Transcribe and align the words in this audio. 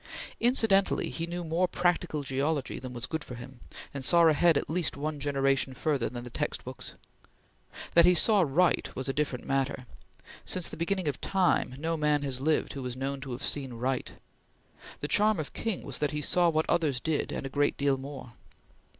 Incidentally 0.39 1.11
he 1.11 1.27
knew 1.27 1.43
more 1.43 1.67
practical 1.67 2.23
geology 2.23 2.79
than 2.79 2.91
was 2.91 3.05
good 3.05 3.23
for 3.23 3.35
him, 3.35 3.59
and 3.93 4.03
saw 4.03 4.23
ahead 4.25 4.57
at 4.57 4.67
least 4.67 4.97
one 4.97 5.19
generation 5.19 5.75
further 5.75 6.09
than 6.09 6.23
the 6.23 6.31
text 6.31 6.63
books. 6.65 6.95
That 7.93 8.05
he 8.07 8.15
saw 8.15 8.41
right 8.41 8.89
was 8.95 9.07
a 9.07 9.13
different 9.13 9.45
matter. 9.45 9.85
Since 10.43 10.69
the 10.69 10.75
beginning 10.75 11.07
of 11.07 11.21
time 11.21 11.75
no 11.77 11.97
man 11.97 12.23
has 12.23 12.41
lived 12.41 12.73
who 12.73 12.83
is 12.87 12.97
known 12.97 13.21
to 13.21 13.31
have 13.33 13.43
seen 13.43 13.73
right; 13.73 14.13
the 15.01 15.07
charm 15.07 15.39
of 15.39 15.53
King 15.53 15.83
was 15.83 15.99
that 15.99 16.09
he 16.09 16.21
saw 16.23 16.49
what 16.49 16.67
others 16.67 16.99
did 16.99 17.31
and 17.31 17.45
a 17.45 17.47
great 17.47 17.77
deal 17.77 17.95
more. 17.97 18.33